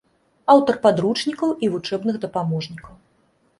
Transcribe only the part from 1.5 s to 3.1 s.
і вучэбных дапаможнікаў.